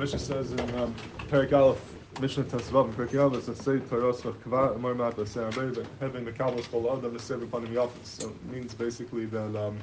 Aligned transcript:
Mishnah 0.00 0.18
says 0.18 0.52
in 0.52 0.74
um, 0.76 0.94
Perek 1.28 1.52
Aleph, 1.52 1.94
Mishnah 2.18 2.44
Tesvav 2.44 2.88
in 2.88 2.94
Perek 2.94 3.20
Aleph, 3.20 3.46
it 3.46 3.56
says, 3.58 3.82
Toros 3.90 4.22
Kva 4.22 4.74
Amar 4.74 4.94
Mat 4.94 5.16
Asarabeh, 5.16 5.86
having 6.00 6.24
the 6.24 6.32
Kabbalah 6.32 6.62
Kol 6.62 6.96
Adam 6.96 7.14
upon 7.42 7.70
the 7.70 7.78
office. 7.78 8.08
So 8.08 8.28
it 8.28 8.42
means 8.50 8.72
basically 8.72 9.26
that 9.26 9.54
um, 9.54 9.78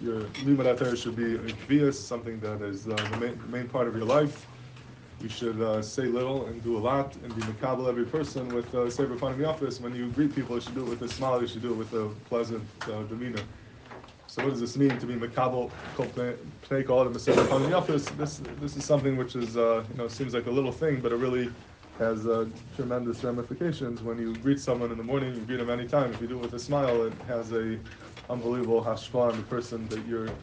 your 0.00 0.20
Limud 0.44 0.78
Torah 0.78 0.96
should 0.96 1.16
be 1.16 1.34
a 1.34 1.38
kvias, 1.38 1.94
something 1.94 2.38
that 2.38 2.62
is 2.62 2.86
uh, 2.86 2.94
the 3.10 3.16
main, 3.16 3.50
main 3.50 3.66
part 3.66 3.88
of 3.88 3.96
your 3.96 4.04
life. 4.04 4.46
You 5.20 5.28
should 5.28 5.60
uh, 5.60 5.82
say 5.82 6.04
little 6.04 6.46
and 6.46 6.62
do 6.62 6.76
a 6.76 6.78
lot 6.78 7.16
and 7.16 7.34
be 7.34 7.42
makabel 7.42 7.88
every 7.88 8.04
person 8.04 8.52
with 8.52 8.72
uh, 8.72 8.88
Sefer 8.88 9.16
the 9.16 9.44
office. 9.44 9.80
When 9.80 9.92
you 9.92 10.08
greet 10.10 10.32
people, 10.36 10.54
you 10.54 10.60
should 10.60 10.76
do 10.76 10.82
it 10.82 10.88
with 10.88 11.02
a 11.02 11.08
smile, 11.08 11.40
you 11.40 11.48
should 11.48 11.62
do 11.62 11.72
it 11.72 11.76
with 11.76 11.92
a 11.94 12.10
pleasant 12.30 12.62
uh, 12.86 13.02
demeanor. 13.02 13.42
So 14.28 14.42
what 14.42 14.50
does 14.50 14.60
this 14.60 14.76
mean 14.76 14.98
to 14.98 15.06
be 15.06 15.16
makabel 15.16 15.72
pnei 15.96 16.86
kol 16.86 17.00
adam 17.00 17.40
upon 17.40 17.62
the 17.62 17.72
office? 17.72 18.10
This 18.10 18.42
this 18.58 18.76
is 18.76 18.84
something 18.86 19.16
which 19.16 19.34
is 19.34 19.56
uh, 19.56 19.84
you 19.88 19.96
know 19.96 20.06
seems 20.08 20.34
like 20.34 20.46
a 20.46 20.50
little 20.50 20.72
thing, 20.72 21.00
but 21.00 21.12
it 21.12 21.16
really 21.16 21.54
has 21.98 22.26
uh, 22.26 22.44
tremendous 22.74 23.24
ramifications. 23.24 24.02
When 24.02 24.18
you 24.18 24.36
greet 24.36 24.60
someone 24.60 24.92
in 24.92 24.98
the 24.98 25.04
morning, 25.04 25.34
you 25.34 25.40
greet 25.46 25.56
them 25.56 25.70
anytime. 25.70 26.12
If 26.12 26.20
you 26.20 26.28
do 26.28 26.38
it 26.38 26.42
with 26.42 26.54
a 26.54 26.58
smile, 26.58 27.02
it 27.02 27.14
has 27.26 27.52
a 27.52 27.80
unbelievable 28.28 28.84
hashpah 28.84 29.30
on 29.30 29.36
the 29.38 29.42
person 29.42 29.88
that 29.88 30.04
you're 30.04 30.36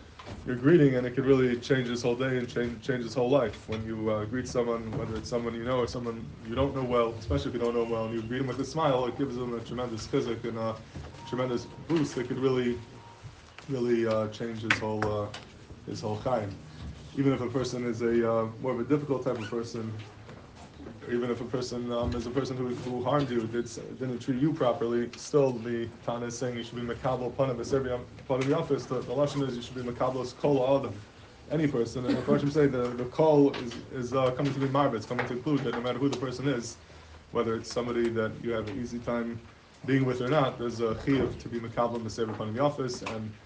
you're 0.45 0.55
greeting, 0.55 0.95
and 0.95 1.05
it 1.05 1.15
could 1.15 1.26
really 1.26 1.59
change 1.59 1.88
his 1.88 2.02
whole 2.02 2.15
day 2.15 2.38
and 2.40 2.49
change 2.49 2.84
change 2.85 3.04
his 3.04 3.13
whole 3.13 3.29
life. 3.29 3.70
When 3.70 3.84
you 3.84 4.09
uh, 4.09 4.26
greet 4.26 4.48
someone, 4.48 4.95
whether 4.95 5.15
it's 5.15 5.29
someone 5.29 5.54
you 5.54 5.63
know 5.63 5.77
or 5.77 5.88
someone 5.88 6.31
you 6.41 6.55
don't 6.55 6.76
know 6.76 6.84
well, 6.84 7.17
especially 7.20 7.49
if 7.49 7.54
you 7.54 7.59
don't 7.59 7.76
know 7.76 7.84
well, 7.85 8.05
and 8.05 8.13
you 8.15 8.23
greet 8.23 8.40
them 8.40 8.48
with 8.48 8.59
a 8.59 8.65
smile, 8.65 9.05
it 9.05 9.15
gives 9.17 9.35
them 9.35 9.54
a 9.54 9.62
tremendous 9.62 10.07
chizik 10.07 10.43
and 10.43 10.57
a 10.57 10.77
tremendous 11.26 11.65
boost 11.65 12.15
that 12.15 12.27
could 12.27 12.40
really, 12.40 12.81
really 13.68 14.05
uh, 14.08 14.28
change 14.30 14.62
his 14.64 14.80
whole 14.80 15.05
uh, 15.24 15.30
his 15.86 16.02
whole 16.02 16.18
chaim. 16.18 16.60
Even 17.14 17.34
if 17.34 17.42
a 17.42 17.50
person 17.50 17.86
is 17.86 18.02
a 18.02 18.32
uh, 18.32 18.46
more 18.60 18.74
of 18.74 18.80
a 18.80 18.86
difficult 18.86 19.24
type 19.26 19.40
of 19.40 19.49
person, 19.49 20.05
or 21.02 21.13
even 21.13 21.32
if 21.32 21.41
a 21.41 21.46
person 21.46 21.91
um, 21.91 22.16
is 22.16 22.27
a 22.27 22.32
person 22.32 22.57
who, 22.57 22.76
who 22.76 23.04
harmed 23.04 23.30
you, 23.30 23.48
did, 23.48 23.66
didn't 23.99 24.20
treat 24.20 24.41
you 24.41 24.54
properly, 24.54 25.12
still 25.16 25.60
the 25.60 25.90
Tana 26.04 26.27
is 26.27 26.38
saying 26.38 26.57
you 26.57 26.63
should 26.63 26.76
be 26.76 26.82
makabel 26.84 27.35
panav 27.35 27.74
every 27.74 27.91
part 28.27 28.41
of 28.41 28.48
the 28.48 28.57
office. 28.57 28.85
The, 28.88 29.02
the 29.02 29.13
lashon 29.13 29.48
is 29.48 29.55
you 29.55 29.62
should 29.62 29.76
be 29.76 29.84
makabel 29.84 30.35
kol 30.38 30.77
adam, 30.79 31.05
any 31.50 31.68
person. 31.68 32.05
And 32.05 32.18
the 32.18 32.22
Farshim 32.24 32.52
say 32.52 32.68
the 32.68 32.94
the 32.96 33.05
kol 33.05 33.55
is 33.57 33.77
is 33.91 34.13
uh, 34.13 34.32
coming 34.32 34.54
to 34.54 34.60
be 34.60 34.68
marba. 34.68 34.96
It's 34.96 35.05
coming 35.05 35.26
to 35.27 35.34
include 35.34 35.63
that 35.63 35.76
no 35.76 35.82
matter 35.82 36.00
who 36.00 36.10
the 36.10 36.18
person 36.18 36.48
is, 36.48 36.77
whether 37.32 37.55
it's 37.55 37.72
somebody 37.72 38.10
that 38.10 38.44
you 38.44 38.52
have 38.52 38.68
an 38.68 38.79
easy 38.79 39.00
time 39.00 39.41
being 39.85 40.05
with 40.05 40.22
or 40.22 40.29
not, 40.29 40.60
there's 40.60 40.79
a 40.82 40.96
chiyuv 40.96 41.40
to 41.40 41.50
be 41.50 41.60
makabel 41.60 41.98
in 42.48 42.54
the 42.54 42.62
office 42.62 43.02
and 43.04 43.38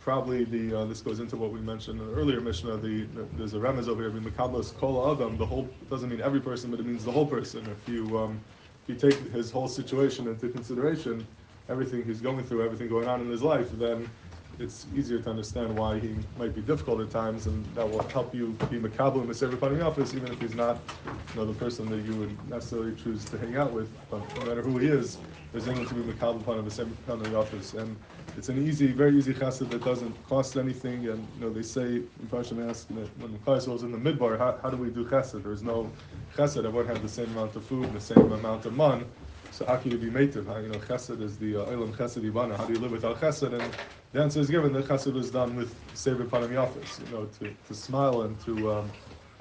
probably 0.00 0.44
the 0.44 0.80
uh, 0.80 0.84
this 0.84 1.00
goes 1.00 1.20
into 1.20 1.36
what 1.36 1.50
we 1.52 1.60
mentioned 1.60 2.00
in 2.00 2.06
the 2.06 2.14
earlier 2.14 2.40
Mishnah. 2.40 2.76
The, 2.76 3.04
the 3.04 3.26
there's 3.36 3.54
a 3.54 3.58
remez 3.58 3.88
over 3.88 4.02
here. 4.02 4.10
I 4.10 4.14
mean, 4.14 4.24
Mikablas 4.30 4.76
kol 4.76 5.12
adam. 5.12 5.36
The 5.36 5.46
whole 5.46 5.68
doesn't 5.90 6.08
mean 6.08 6.20
every 6.20 6.40
person, 6.40 6.70
but 6.70 6.80
it 6.80 6.86
means 6.86 7.04
the 7.04 7.12
whole 7.12 7.26
person. 7.26 7.66
If 7.66 7.88
you 7.88 8.18
um, 8.18 8.40
if 8.86 8.88
you 9.02 9.10
take 9.10 9.18
his 9.32 9.50
whole 9.50 9.68
situation 9.68 10.28
into 10.28 10.48
consideration, 10.48 11.26
everything 11.68 12.04
he's 12.04 12.20
going 12.20 12.44
through, 12.44 12.64
everything 12.64 12.88
going 12.88 13.08
on 13.08 13.20
in 13.20 13.30
his 13.30 13.42
life, 13.42 13.70
then 13.72 14.08
it's 14.58 14.86
easier 14.94 15.20
to 15.20 15.30
understand 15.30 15.76
why 15.76 15.98
he 15.98 16.16
might 16.36 16.54
be 16.54 16.62
difficult 16.62 17.00
at 17.00 17.10
times, 17.10 17.46
and 17.46 17.64
that 17.74 17.88
will 17.88 18.06
help 18.08 18.34
you 18.34 18.52
be 18.70 18.78
makabel 18.78 19.22
in 19.22 19.28
the 19.28 19.44
everybody 19.44 19.74
in 19.74 19.80
the 19.80 19.86
office, 19.86 20.14
even 20.14 20.32
if 20.32 20.40
he's 20.40 20.54
not, 20.54 20.82
you 21.06 21.40
know, 21.40 21.46
the 21.46 21.54
person 21.54 21.88
that 21.90 22.02
you 22.04 22.16
would 22.16 22.48
necessarily 22.48 22.94
choose 22.94 23.24
to 23.26 23.38
hang 23.38 23.56
out 23.56 23.72
with. 23.72 23.90
But 24.10 24.34
no 24.36 24.44
matter 24.46 24.62
who 24.62 24.78
he 24.78 24.88
is, 24.88 25.18
there's 25.52 25.66
going 25.66 25.84
to 25.86 25.94
be 25.94 26.02
makabel 26.02 26.40
upon 26.40 26.58
him 26.58 26.96
in 27.08 27.30
the 27.30 27.36
office, 27.36 27.74
and 27.74 27.96
it's 28.36 28.48
an 28.48 28.66
easy, 28.66 28.92
very 28.92 29.16
easy 29.16 29.34
chesed 29.34 29.68
that 29.70 29.82
doesn't 29.84 30.22
cost 30.24 30.56
anything. 30.56 31.06
And 31.08 31.32
you 31.34 31.40
know, 31.40 31.50
they 31.50 31.62
say, 31.62 31.96
in 31.96 32.10
Mepharshim 32.28 32.68
ask 32.68 32.88
when 32.88 33.38
Klai 33.40 33.66
was 33.68 33.82
in 33.82 33.92
the 33.92 33.98
midbar, 33.98 34.38
how, 34.38 34.58
how 34.62 34.70
do 34.70 34.76
we 34.76 34.90
do 34.90 35.04
chesed? 35.04 35.42
There's 35.42 35.62
no 35.62 35.90
chesed. 36.36 36.58
Everyone 36.58 36.86
has 36.86 37.00
the 37.00 37.08
same 37.08 37.30
amount 37.30 37.56
of 37.56 37.66
food 37.66 37.86
and 37.88 37.96
the 37.96 38.00
same 38.00 38.30
amount 38.32 38.66
of 38.66 38.74
man. 38.74 39.06
So 39.56 39.64
how 39.64 39.78
can 39.78 39.90
you 39.90 39.96
be 39.96 40.10
mative? 40.10 40.46
How, 40.48 40.58
you 40.58 40.68
know, 40.68 40.78
chesed 40.78 41.22
is 41.22 41.38
the 41.38 41.56
uh, 41.56 41.66
chesed 41.66 42.22
ibana. 42.30 42.58
How 42.58 42.66
do 42.66 42.74
you 42.74 42.78
live 42.78 42.90
without 42.90 43.18
chesed? 43.22 43.54
And 43.54 43.74
the 44.12 44.20
answer 44.20 44.38
is 44.38 44.50
given 44.50 44.74
that 44.74 44.84
chesed 44.86 45.16
is 45.16 45.30
done 45.30 45.54
with 45.56 45.70
sever 45.94 46.26
panam 46.26 46.60
office. 46.60 46.98
You 46.98 47.06
know, 47.06 47.24
to, 47.38 47.56
to 47.64 47.74
smile 47.74 48.20
and 48.20 48.38
to 48.40 48.70
um, 48.70 48.92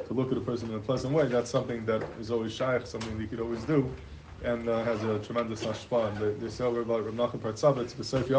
to 0.06 0.14
look 0.14 0.32
at 0.32 0.38
a 0.38 0.42
person 0.42 0.70
in 0.70 0.76
a 0.78 0.80
pleasant 0.80 1.14
way. 1.14 1.28
That's 1.28 1.52
something 1.52 1.84
that 1.88 2.04
is 2.18 2.32
always 2.32 2.54
shaykh, 2.54 2.88
something 2.88 3.18
that 3.18 3.24
you 3.24 3.28
could 3.28 3.42
always 3.42 3.66
do, 3.66 3.98
and 4.42 4.70
uh, 4.70 4.86
has 4.86 5.04
a 5.04 5.20
tremendous 5.20 5.66
hashpah. 5.66 6.18
They, 6.18 6.32
they 6.46 6.50
say 6.50 6.64
over 6.64 6.80
about 6.80 7.04
Rav 7.06 7.14
Nachman 7.16 7.42
Partzabitz, 7.42 7.94
B'Seif 7.96 8.30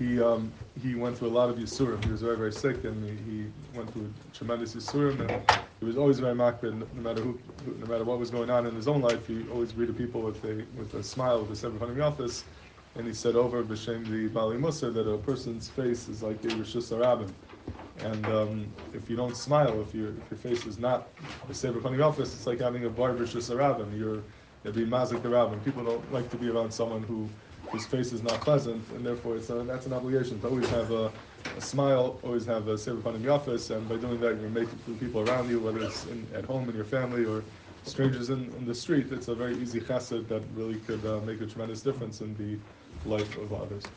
he 0.00 0.20
um, 0.20 0.50
he 0.82 0.94
went 0.94 1.18
through 1.18 1.28
a 1.28 1.36
lot 1.40 1.50
of 1.50 1.56
Yisurim. 1.56 2.02
He 2.02 2.10
was 2.10 2.22
very, 2.22 2.36
very 2.36 2.52
sick, 2.52 2.84
and 2.84 2.96
he, 3.04 3.30
he 3.30 3.38
went 3.76 3.92
through 3.92 4.10
tremendous 4.32 4.74
Yisurim, 4.74 5.20
and 5.20 5.60
he 5.78 5.84
was 5.84 5.98
always 5.98 6.18
very 6.18 6.34
makbid, 6.34 6.72
no 6.94 7.02
matter 7.02 7.20
who, 7.20 7.38
no 7.78 7.86
matter 7.86 8.04
what 8.04 8.18
was 8.18 8.30
going 8.30 8.48
on 8.48 8.66
in 8.66 8.74
his 8.74 8.88
own 8.88 9.02
life. 9.02 9.26
He 9.26 9.46
always 9.52 9.72
greeted 9.72 9.98
people 9.98 10.22
with 10.22 10.42
a 10.44 10.64
with 10.78 10.94
a 10.94 11.02
smile, 11.02 11.42
with 11.42 11.50
a 11.50 11.56
seven 11.56 12.00
office, 12.00 12.44
and 12.96 13.06
he 13.06 13.12
said 13.12 13.36
over 13.36 13.62
b'shem 13.62 14.08
the 14.08 14.28
Baalei 14.30 14.58
Mussar 14.58 14.92
that 14.94 15.06
a 15.06 15.18
person's 15.18 15.68
face 15.68 16.08
is 16.08 16.22
like 16.22 16.42
a 16.44 16.48
Rishus 16.48 16.90
Arabim. 16.96 17.30
And 18.02 18.26
um, 18.26 18.66
if 18.94 19.10
you 19.10 19.16
don't 19.16 19.36
smile, 19.36 19.82
if, 19.82 19.94
your 19.94 20.08
if 20.08 20.30
your 20.30 20.38
face 20.38 20.64
is 20.64 20.78
not 20.78 21.08
a 21.50 21.54
seven 21.54 21.82
hundred 21.82 22.00
office, 22.00 22.32
it's 22.32 22.46
like 22.46 22.60
having 22.60 22.86
a 22.86 22.88
barber 22.88 23.26
Rishus 23.26 23.54
Arabim. 23.54 23.98
You're, 23.98 24.22
you'll 24.64 24.72
be 24.72 24.86
mazik 24.86 25.20
the. 25.20 25.62
People 25.62 25.84
don't 25.84 26.10
like 26.10 26.30
to 26.30 26.38
be 26.38 26.48
around 26.48 26.72
someone 26.72 27.02
who 27.02 27.28
his 27.72 27.86
face 27.86 28.12
is 28.12 28.22
not 28.22 28.42
pleasant, 28.42 28.90
and 28.90 29.04
therefore 29.04 29.36
it's 29.36 29.50
a, 29.50 29.64
that's 29.64 29.86
an 29.86 29.92
obligation 29.92 30.40
to 30.40 30.48
always 30.48 30.68
have 30.70 30.90
a, 30.90 31.12
a 31.54 31.60
smile, 31.60 32.20
always 32.22 32.46
have 32.46 32.68
a 32.68 32.78
sefer 32.78 33.14
in 33.14 33.22
the 33.22 33.28
office, 33.28 33.70
and 33.70 33.88
by 33.88 33.96
doing 33.96 34.20
that, 34.20 34.40
you're 34.40 34.50
making 34.50 34.78
for 34.78 34.94
people 34.94 35.20
around 35.20 35.48
you, 35.48 35.60
whether 35.60 35.82
it's 35.82 36.04
in, 36.06 36.30
at 36.34 36.44
home 36.44 36.68
in 36.68 36.74
your 36.74 36.84
family 36.84 37.24
or 37.24 37.46
strangers 37.82 38.30
in, 38.30 38.52
in 38.54 38.64
the 38.64 38.74
street. 38.74 39.10
It's 39.12 39.28
a 39.28 39.34
very 39.34 39.60
easy 39.60 39.80
chesed 39.80 40.28
that 40.28 40.42
really 40.52 40.80
could 40.80 41.04
uh, 41.04 41.20
make 41.20 41.40
a 41.40 41.46
tremendous 41.46 41.82
difference 41.82 42.20
in 42.20 42.34
the 42.34 42.60
life 43.04 43.36
of 43.36 43.52
others. 43.52 43.92